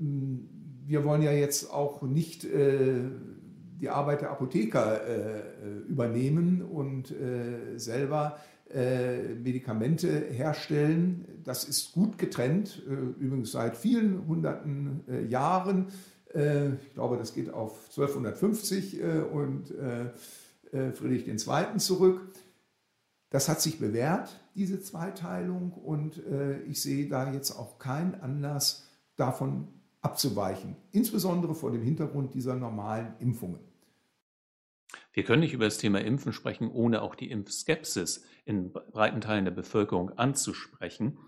Ähm, 0.00 0.48
wir 0.84 1.04
wollen 1.04 1.22
ja 1.22 1.32
jetzt 1.32 1.72
auch 1.72 2.02
nicht 2.02 2.44
äh, 2.44 3.04
die 3.80 3.90
Arbeit 3.90 4.22
der 4.22 4.30
Apotheker 4.30 5.06
äh, 5.06 5.78
übernehmen 5.88 6.62
und 6.62 7.10
äh, 7.10 7.78
selber 7.78 8.38
äh, 8.38 8.51
Medikamente 8.74 10.08
herstellen. 10.08 11.26
Das 11.44 11.64
ist 11.64 11.92
gut 11.92 12.18
getrennt, 12.18 12.82
äh, 12.88 13.22
übrigens 13.22 13.52
seit 13.52 13.76
vielen 13.76 14.26
hunderten 14.26 15.04
Jahren. 15.28 15.88
Äh, 16.34 16.74
ich 16.74 16.94
glaube, 16.94 17.16
das 17.16 17.34
geht 17.34 17.52
auf 17.52 17.88
1250 17.90 19.00
äh, 19.00 19.20
und 19.20 19.70
äh, 19.70 20.92
Friedrich 20.92 21.28
II. 21.28 21.76
zurück. 21.76 22.32
Das 23.28 23.48
hat 23.48 23.60
sich 23.60 23.78
bewährt, 23.78 24.40
diese 24.54 24.80
Zweiteilung, 24.80 25.72
und 25.72 26.22
ich 26.66 26.80
sehe 26.80 27.08
da 27.08 27.30
jetzt 27.30 27.50
auch 27.52 27.78
keinen 27.78 28.14
Anlass, 28.14 28.88
davon 29.16 29.68
abzuweichen, 30.00 30.76
insbesondere 30.90 31.54
vor 31.54 31.72
dem 31.72 31.82
Hintergrund 31.82 32.32
dieser 32.32 32.56
normalen 32.56 33.14
Impfungen. 33.20 33.60
Wir 35.12 35.24
können 35.24 35.40
nicht 35.40 35.52
über 35.52 35.64
das 35.64 35.78
Thema 35.78 36.00
Impfen 36.00 36.32
sprechen, 36.32 36.70
ohne 36.70 37.02
auch 37.02 37.14
die 37.14 37.30
Impfskepsis 37.30 38.24
in 38.44 38.72
breiten 38.72 39.20
Teilen 39.20 39.44
der 39.44 39.52
Bevölkerung 39.52 40.10
anzusprechen. 40.10 41.18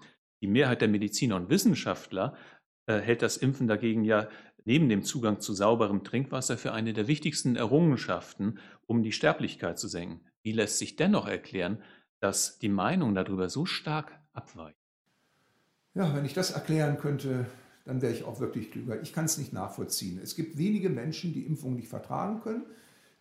Die 0.41 0.47
Mehrheit 0.47 0.81
der 0.81 0.88
Mediziner 0.88 1.37
und 1.37 1.50
Wissenschaftler 1.50 2.37
äh, 2.87 2.99
hält 2.99 3.23
das 3.23 3.37
Impfen 3.37 3.67
dagegen 3.67 4.05
ja 4.05 4.29
neben 4.64 4.88
dem 4.88 5.03
Zugang 5.03 5.41
zu 5.41 5.53
sauberem 5.53 6.05
Trinkwasser 6.05 6.57
für 6.57 6.73
eine 6.73 6.93
der 6.95 7.07
wichtigsten 7.07 7.57
Errungenschaften, 7.57 8.59
um 8.87 9.03
die 9.03 9.12
Sterblichkeit 9.12 9.79
zu 9.79 9.88
senken. 9.88 10.25
Wie 10.43 10.53
lässt 10.53 10.79
sich 10.79 10.97
dennoch 10.97 11.26
erklären, 11.26 11.83
dass 12.21 12.59
die 12.59 12.71
Meinung 12.71 13.14
darüber 13.14 13.50
so 13.50 13.67
stark 13.67 14.19
abweicht? 14.33 14.79
Ja, 15.95 16.14
wenn 16.14 16.25
ich 16.25 16.33
das 16.33 16.50
erklären 16.50 16.99
könnte, 16.99 17.47
dann 17.85 18.00
wäre 18.00 18.12
ich 18.12 18.25
auch 18.25 18.41
wirklich 18.41 18.71
klüger. 18.71 19.00
Ich 19.03 19.12
kann 19.12 19.26
es 19.26 19.37
nicht 19.37 19.53
nachvollziehen. 19.53 20.19
Es 20.23 20.35
gibt 20.35 20.57
wenige 20.57 20.88
Menschen, 20.88 21.35
die 21.35 21.45
Impfung 21.45 21.76
nicht 21.76 21.88
vertragen 21.88 22.41
können. 22.41 22.64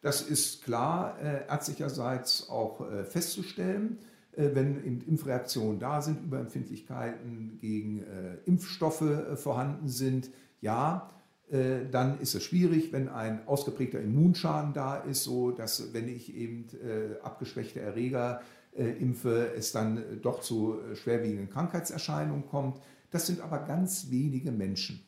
Das 0.04 0.22
ist 0.22 0.66
klar 0.66 1.18
äh, 1.22 1.48
ärztlicherseits 1.48 2.50
auch 2.50 2.82
äh, 2.82 3.06
festzustellen. 3.06 4.00
Äh, 4.36 4.50
wenn 4.54 4.84
eben 4.84 5.02
Impfreaktionen 5.08 5.80
da 5.80 6.02
sind, 6.02 6.22
Überempfindlichkeiten 6.26 7.58
gegen 7.62 8.04
äh, 8.04 8.36
Impfstoffe 8.46 9.02
äh, 9.02 9.38
vorhanden 9.38 9.88
sind, 9.88 10.30
ja, 10.60 11.10
äh, 11.50 11.86
dann 11.90 12.20
ist 12.20 12.36
es 12.36 12.44
schwierig, 12.44 12.92
wenn 12.92 13.08
ein 13.08 13.48
ausgeprägter 13.48 14.02
Immunschaden 14.02 14.74
da 14.74 14.98
ist, 14.98 15.24
so 15.24 15.52
dass 15.52 15.94
wenn 15.94 16.10
ich 16.10 16.36
eben 16.36 16.68
abgeschwächte 17.22 17.80
Erreger 17.80 18.42
impfe, 18.76 19.54
es 19.56 19.72
dann 19.72 20.04
doch 20.22 20.42
zu 20.42 20.80
schwerwiegenden 20.96 21.50
Krankheitserscheinungen 21.50 22.48
kommt. 22.48 22.82
Das 23.12 23.28
sind 23.28 23.40
aber 23.40 23.60
ganz 23.60 24.10
wenige 24.10 24.52
Menschen. 24.52 25.06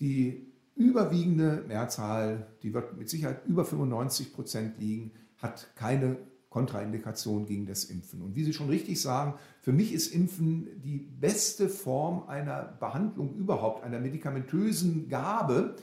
Die 0.00 0.53
überwiegende 0.76 1.64
Mehrzahl, 1.66 2.46
die 2.62 2.74
wird 2.74 2.96
mit 2.96 3.08
Sicherheit 3.08 3.46
über 3.46 3.64
95 3.64 4.32
Prozent 4.32 4.78
liegen, 4.78 5.12
hat 5.38 5.68
keine 5.76 6.16
Kontraindikation 6.54 7.46
gegen 7.46 7.66
das 7.66 7.84
Impfen. 7.84 8.22
Und 8.22 8.36
wie 8.36 8.44
Sie 8.44 8.52
schon 8.52 8.68
richtig 8.68 9.00
sagen, 9.00 9.34
für 9.60 9.72
mich 9.72 9.92
ist 9.92 10.14
Impfen 10.14 10.80
die 10.82 10.98
beste 10.98 11.68
Form 11.68 12.28
einer 12.28 12.76
Behandlung 12.78 13.34
überhaupt, 13.34 13.82
einer 13.82 13.98
medikamentösen 13.98 15.08
Gabe, 15.08 15.74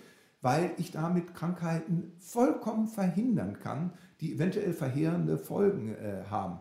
weil 0.41 0.71
ich 0.77 0.91
damit 0.91 1.35
Krankheiten 1.35 2.13
vollkommen 2.17 2.87
verhindern 2.87 3.59
kann, 3.59 3.91
die 4.21 4.33
eventuell 4.33 4.73
verheerende 4.73 5.37
Folgen 5.37 5.93
äh, 5.93 6.23
haben. 6.29 6.59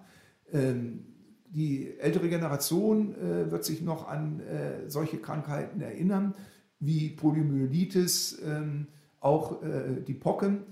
Ähm, 0.53 1.05
die 1.47 1.99
ältere 1.99 2.29
Generation 2.29 3.15
äh, 3.15 3.51
wird 3.51 3.65
sich 3.65 3.81
noch 3.81 4.09
an 4.09 4.41
äh, 4.41 4.89
solche 4.89 5.19
Krankheiten 5.19 5.81
erinnern, 5.81 6.35
wie 6.81 7.11
Poliomyelitis, 7.11 8.39
ähm, 8.45 8.87
auch 9.21 9.63
äh, 9.63 10.01
die 10.07 10.15
Pocken, 10.15 10.63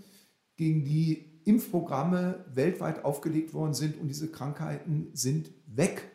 gegen 0.57 0.85
die 0.85 1.25
Impfprogramme 1.45 2.45
weltweit 2.53 3.05
aufgelegt 3.05 3.55
worden 3.55 3.75
sind 3.75 3.99
und 4.01 4.09
diese 4.09 4.29
Krankheiten 4.29 5.09
sind 5.13 5.51
weg. 5.67 6.11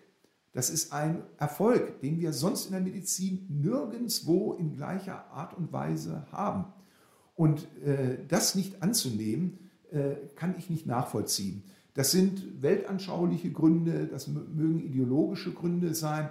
Das 0.51 0.69
ist 0.69 0.93
ein 0.93 1.23
Erfolg, 1.37 2.01
den 2.01 2.19
wir 2.19 2.33
sonst 2.33 2.67
in 2.67 2.73
der 2.73 2.81
Medizin 2.81 3.47
nirgendwo 3.49 4.53
in 4.53 4.75
gleicher 4.75 5.25
Art 5.31 5.57
und 5.57 5.73
Weise 5.73 6.27
haben. 6.31 6.65
Und 7.35 7.67
äh, 7.83 8.19
das 8.27 8.53
nicht 8.53 8.83
anzunehmen, 8.83 9.57
äh, 9.91 10.15
kann 10.35 10.53
ich 10.57 10.69
nicht 10.69 10.85
nachvollziehen. 10.85 11.63
Das 11.95 12.11
sind 12.11 12.61
weltanschauliche 12.61 13.51
Gründe, 13.51 14.07
das 14.07 14.27
mögen 14.27 14.79
ideologische 14.79 15.51
Gründe 15.51 15.95
sein, 15.95 16.29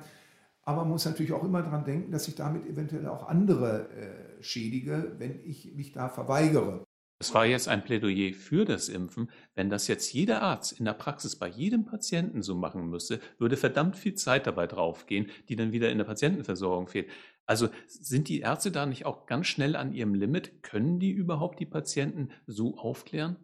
aber 0.64 0.82
man 0.82 0.90
muss 0.90 1.04
natürlich 1.04 1.32
auch 1.32 1.44
immer 1.44 1.62
daran 1.62 1.84
denken, 1.84 2.12
dass 2.12 2.28
ich 2.28 2.34
damit 2.34 2.66
eventuell 2.66 3.06
auch 3.08 3.28
andere 3.28 3.88
äh, 3.90 4.42
schädige, 4.42 5.16
wenn 5.18 5.40
ich 5.44 5.74
mich 5.74 5.92
da 5.92 6.08
verweigere. 6.08 6.84
Es 7.18 7.32
war 7.34 7.46
jetzt 7.46 7.68
ein 7.68 7.84
Plädoyer 7.84 8.34
für 8.34 8.64
das 8.64 8.88
Impfen. 8.88 9.30
Wenn 9.54 9.70
das 9.70 9.86
jetzt 9.86 10.12
jeder 10.12 10.42
Arzt 10.42 10.72
in 10.72 10.84
der 10.84 10.92
Praxis 10.92 11.36
bei 11.36 11.46
jedem 11.46 11.84
Patienten 11.84 12.42
so 12.42 12.56
machen 12.56 12.90
müsste, 12.90 13.20
würde 13.38 13.56
verdammt 13.56 13.96
viel 13.96 14.14
Zeit 14.14 14.48
dabei 14.48 14.66
draufgehen, 14.66 15.30
die 15.48 15.54
dann 15.54 15.70
wieder 15.70 15.90
in 15.90 15.98
der 15.98 16.04
Patientenversorgung 16.04 16.88
fehlt. 16.88 17.08
Also 17.46 17.68
sind 17.86 18.28
die 18.28 18.40
Ärzte 18.40 18.72
da 18.72 18.86
nicht 18.86 19.06
auch 19.06 19.26
ganz 19.26 19.46
schnell 19.46 19.76
an 19.76 19.92
ihrem 19.92 20.14
Limit? 20.14 20.64
Können 20.64 20.98
die 20.98 21.12
überhaupt 21.12 21.60
die 21.60 21.66
Patienten 21.66 22.30
so 22.48 22.76
aufklären? 22.76 23.36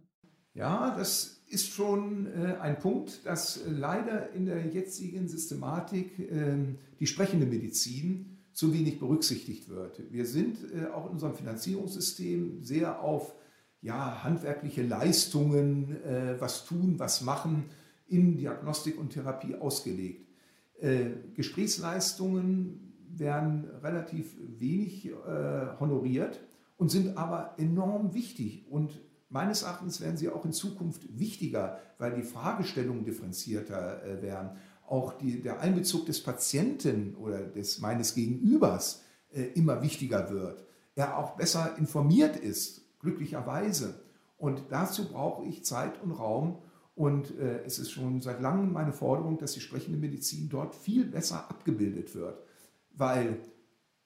Ja, 0.55 0.97
das 0.97 1.38
ist 1.49 1.71
schon 1.73 2.26
äh, 2.26 2.57
ein 2.61 2.78
Punkt, 2.78 3.25
dass 3.26 3.57
äh, 3.57 3.71
leider 3.71 4.33
in 4.33 4.47
der 4.47 4.67
jetzigen 4.67 5.28
Systematik 5.28 6.19
äh, 6.19 6.57
die 7.00 7.07
sprechende 7.07 7.47
Medizin 7.47 8.38
zu 8.52 8.75
wenig 8.75 8.99
berücksichtigt 8.99 9.69
wird. 9.69 10.02
Wir 10.11 10.26
sind 10.26 10.59
äh, 10.75 10.87
auch 10.88 11.07
in 11.07 11.12
unserem 11.12 11.35
Finanzierungssystem 11.35 12.62
sehr 12.62 13.00
auf 13.00 13.35
ja, 13.81 14.25
handwerkliche 14.25 14.83
Leistungen, 14.83 16.02
äh, 16.05 16.40
was 16.40 16.64
tun, 16.64 16.95
was 16.99 17.23
machen, 17.23 17.67
in 18.09 18.37
Diagnostik 18.37 18.99
und 18.99 19.11
Therapie 19.11 19.55
ausgelegt. 19.55 20.26
Äh, 20.81 21.11
Gesprächsleistungen 21.35 22.95
werden 23.11 23.64
relativ 23.83 24.37
wenig 24.38 25.11
honoriert 25.81 26.40
und 26.76 26.90
sind 26.90 27.17
aber 27.17 27.55
enorm 27.57 28.12
wichtig. 28.12 28.67
Und 28.71 29.00
meines 29.28 29.62
Erachtens 29.62 30.00
werden 30.00 30.16
sie 30.16 30.28
auch 30.28 30.44
in 30.44 30.52
Zukunft 30.52 31.02
wichtiger, 31.18 31.80
weil 31.99 32.14
die 32.14 32.23
Fragestellungen 32.23 33.04
differenzierter 33.04 34.02
äh, 34.04 34.23
werden. 34.23 34.50
Auch 34.87 35.12
die, 35.12 35.42
der 35.42 35.61
Einbezug 35.61 36.06
des 36.06 36.23
Patienten 36.23 37.14
oder 37.16 37.40
des 37.40 37.80
meines 37.80 38.14
Gegenübers 38.14 39.02
äh, 39.30 39.42
immer 39.54 39.82
wichtiger 39.82 40.30
wird. 40.30 40.64
Er 40.94 41.18
auch 41.18 41.37
besser 41.37 41.76
informiert 41.78 42.37
ist 42.37 42.88
glücklicherweise. 43.00 44.02
Und 44.37 44.64
dazu 44.70 45.08
brauche 45.08 45.44
ich 45.47 45.64
Zeit 45.64 46.02
und 46.02 46.12
Raum. 46.12 46.58
Und 46.94 47.38
äh, 47.38 47.62
es 47.64 47.78
ist 47.78 47.92
schon 47.92 48.20
seit 48.20 48.40
langem 48.40 48.73
meine 48.73 48.92
Forderung, 48.92 49.38
dass 49.38 49.52
die 49.52 49.61
sprechende 49.61 49.99
Medizin 49.99 50.49
dort 50.49 50.75
viel 50.75 51.04
besser 51.04 51.49
abgebildet 51.49 52.14
wird. 52.14 52.42
Weil 52.94 53.38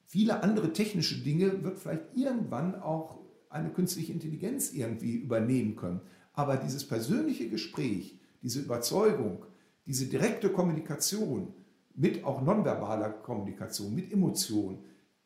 viele 0.04 0.42
andere 0.42 0.72
technische 0.72 1.22
Dinge 1.22 1.62
wird 1.62 1.78
vielleicht 1.78 2.14
irgendwann 2.14 2.74
auch 2.74 3.21
eine 3.52 3.70
künstliche 3.70 4.12
Intelligenz 4.12 4.72
irgendwie 4.72 5.14
übernehmen 5.14 5.76
können. 5.76 6.00
Aber 6.32 6.56
dieses 6.56 6.86
persönliche 6.86 7.48
Gespräch, 7.48 8.18
diese 8.42 8.60
Überzeugung, 8.60 9.44
diese 9.86 10.06
direkte 10.06 10.50
Kommunikation 10.50 11.52
mit 11.94 12.24
auch 12.24 12.40
nonverbaler 12.42 13.10
Kommunikation, 13.10 13.94
mit 13.94 14.12
Emotionen, 14.12 14.78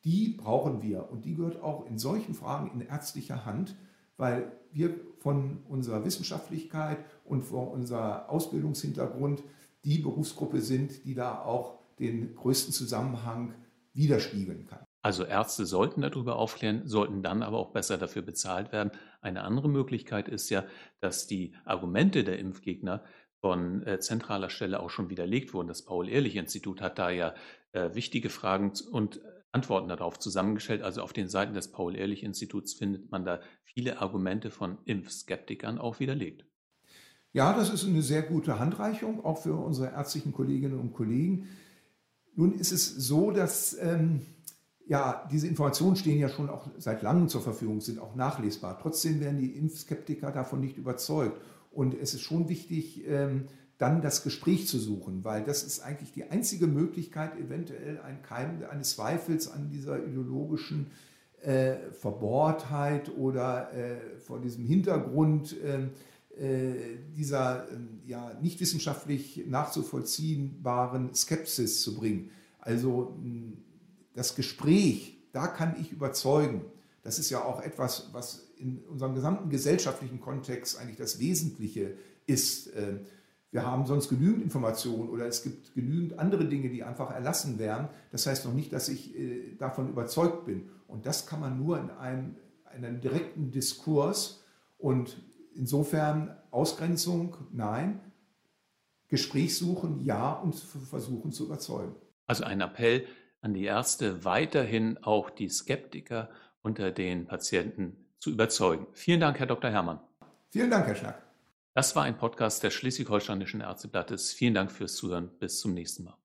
die 0.05 0.29
brauchen 0.29 0.83
wir 0.83 1.11
und 1.11 1.25
die 1.25 1.35
gehört 1.35 1.63
auch 1.63 1.87
in 1.87 1.99
solchen 1.99 2.35
Fragen 2.35 2.71
in 2.73 2.87
ärztlicher 2.87 3.45
Hand, 3.45 3.77
weil 4.17 4.53
wir 4.73 4.95
von 5.19 5.59
unserer 5.69 6.05
Wissenschaftlichkeit 6.05 6.99
und 7.25 7.43
von 7.43 7.69
unserer 7.69 8.31
Ausbildungshintergrund 8.31 9.43
die 9.85 9.99
Berufsgruppe 9.99 10.61
sind, 10.61 11.05
die 11.05 11.15
da 11.15 11.43
auch 11.43 11.79
den 11.99 12.35
größten 12.35 12.73
Zusammenhang 12.73 13.55
widerspiegeln 13.95 14.67
kann. 14.67 14.86
Also 15.07 15.23
Ärzte 15.23 15.67
sollten 15.67 16.01
darüber 16.01 16.35
aufklären, 16.35 16.83
sollten 16.89 17.23
dann 17.23 17.45
aber 17.45 17.59
auch 17.59 17.71
besser 17.71 17.97
dafür 17.97 18.23
bezahlt 18.23 18.73
werden. 18.73 18.91
Eine 19.21 19.45
andere 19.45 19.69
Möglichkeit 19.69 20.27
ist 20.27 20.51
ja, 20.51 20.65
dass 20.99 21.29
die 21.29 21.55
Argumente 21.65 22.25
der 22.25 22.41
Impfgegner 22.41 23.05
von 23.41 23.87
äh, 23.87 24.01
zentraler 24.01 24.51
Stelle 24.51 24.81
auch 24.81 24.91
schon 24.91 25.09
widerlegt 25.09 25.55
wurden. 25.55 25.69
Das 25.69 25.85
Paul-Ehrlich-Institut 25.85 26.81
hat 26.81 26.99
da 26.99 27.11
ja 27.11 27.35
äh, 27.71 27.95
wichtige 27.95 28.31
Fragen 28.31 28.73
und 28.91 29.21
Antworten 29.53 29.87
darauf 29.87 30.19
zusammengestellt. 30.19 30.83
Also 30.83 31.03
auf 31.03 31.13
den 31.13 31.29
Seiten 31.29 31.55
des 31.55 31.71
Paul-Ehrlich-Instituts 31.71 32.75
findet 32.75 33.13
man 33.13 33.25
da 33.25 33.39
viele 33.63 34.01
Argumente 34.01 34.51
von 34.51 34.79
Impfskeptikern 34.87 35.79
auch 35.79 36.01
widerlegt. 36.01 36.47
Ja, 37.33 37.57
das 37.57 37.71
ist 37.71 37.85
eine 37.87 38.03
sehr 38.03 38.23
gute 38.23 38.59
Handreichung, 38.59 39.25
auch 39.25 39.39
für 39.39 39.55
unsere 39.55 39.93
ärztlichen 39.93 40.33
Kolleginnen 40.33 40.81
und 40.81 40.95
Kollegen. 40.95 41.47
Nun 42.35 42.55
ist 42.55 42.73
es 42.73 42.93
so, 42.93 43.31
dass 43.31 43.79
ähm, 43.81 44.27
ja, 44.87 45.27
diese 45.31 45.49
Informationen 45.49 45.97
stehen 45.97 46.19
ja 46.19 46.29
schon 46.29 46.49
auch 46.49 46.69
seit 46.79 47.03
langem 47.03 47.29
zur 47.29 47.43
Verfügung, 47.43 47.81
sind 47.81 47.99
auch 47.99 48.15
nachlesbar. 48.15 48.79
Trotzdem 48.81 49.21
werden 49.21 49.39
die 49.39 49.57
Impfskeptiker 49.57 50.31
davon 50.31 50.61
nicht 50.61 50.77
überzeugt. 50.77 51.41
Und 51.73 51.95
es 51.95 52.15
ist 52.15 52.23
schon 52.23 52.49
wichtig, 52.49 53.07
ähm, 53.07 53.47
dann 53.79 54.01
das 54.01 54.23
Gespräch 54.23 54.69
zu 54.69 54.79
suchen, 54.79 55.25
weil 55.25 55.45
das 55.45 55.63
ist 55.63 55.81
eigentlich 55.81 56.13
die 56.13 56.31
einzige 56.31 56.67
Möglichkeit, 56.67 57.37
eventuell 57.39 58.01
ein 58.01 58.23
Keim 58.23 58.63
eines 58.71 58.91
Zweifels 58.91 59.49
an 59.49 59.69
dieser 59.69 60.03
ideologischen 60.03 60.87
äh, 61.43 61.91
Verbohrtheit 61.93 63.11
oder 63.17 63.73
äh, 63.75 64.19
vor 64.19 64.41
diesem 64.41 64.65
Hintergrund 64.65 65.57
äh, 65.63 65.89
äh 66.43 66.99
dieser 67.15 67.71
ähm, 67.71 68.01
ja, 68.07 68.33
nicht 68.41 68.61
wissenschaftlich 68.61 69.45
nachzuvollziehbaren 69.47 71.15
Skepsis 71.15 71.83
zu 71.83 71.97
bringen. 71.97 72.31
Also 72.61 73.17
das 74.17 74.35
Gespräch, 74.35 75.19
da 75.33 75.47
kann 75.47 75.77
ich 75.79 75.93
überzeugen. 75.93 76.65
Das 77.03 77.21
ist 77.21 77.31
ja 77.31 77.45
auch 77.45 77.63
etwas, 77.63 78.09
was 78.13 78.49
in 78.57 78.83
unserem 78.89 79.15
gesamten 79.15 79.51
gesellschaftlichen 79.51 80.21
Kontext 80.21 80.81
eigentlich 80.81 80.97
das 80.97 81.21
Wesentliche 81.21 81.95
ist. 82.27 82.75
Ähm, 82.75 83.01
wir 83.53 83.65
haben 83.65 83.87
sonst 83.87 84.09
genügend 84.09 84.43
Informationen 84.43 85.09
oder 85.09 85.27
es 85.27 85.43
gibt 85.43 85.75
genügend 85.75 86.19
andere 86.19 86.47
Dinge, 86.47 86.71
die 86.71 86.83
einfach 86.83 87.13
erlassen 87.13 87.59
werden. 87.59 87.89
Das 88.11 88.27
heißt 88.27 88.45
noch 88.45 88.55
nicht, 88.55 88.73
dass 88.73 88.89
ich 88.89 89.17
äh, 89.17 89.55
davon 89.59 89.89
überzeugt 89.89 90.47
bin. 90.47 90.69
Und 90.89 91.07
das 91.07 91.27
kann 91.27 91.41
man 91.41 91.59
nur 91.59 91.79
in 91.79 91.91
einem, 91.91 92.37
in 92.77 92.85
einem 92.85 93.01
direkten 93.01 93.53
Diskurs 93.53 94.43
und 94.79 95.23
insofern 95.55 96.37
Ausgrenzung, 96.51 97.37
nein, 97.53 98.01
Gespräch 99.09 99.57
suchen, 99.57 100.01
ja 100.01 100.33
und 100.33 100.55
versuchen 100.57 101.33
zu 101.33 101.45
überzeugen. 101.45 101.95
Also 102.27 102.45
ein 102.45 102.61
Appell 102.61 103.07
an 103.41 103.55
die 103.55 103.65
Ärzte, 103.65 104.25
weiterhin 104.25 104.99
auch 105.03 105.31
die 105.31 105.49
Skeptiker 105.49 106.31
unter 106.63 106.91
den 106.91 107.27
Patienten 107.27 108.07
zu 108.19 108.31
überzeugen. 108.31 108.87
Vielen 108.93 109.21
Dank, 109.21 109.39
Herr 109.39 109.47
Dr. 109.47 109.71
Herrmann. 109.71 110.01
Vielen 110.51 110.71
Dank, 110.71 110.87
Herr 110.87 110.95
Schnack. 110.95 111.23
Das 111.75 111.95
war 111.95 112.05
ein 112.05 112.17
Podcast 112.17 112.63
des 112.63 112.73
Schleswig-Holsteinischen 112.75 113.61
Ärzteblattes. 113.61 114.33
Vielen 114.33 114.55
Dank 114.55 114.73
fürs 114.73 114.97
Zuhören. 114.97 115.29
Bis 115.39 115.61
zum 115.61 115.75
nächsten 115.75 116.05
Mal. 116.05 116.17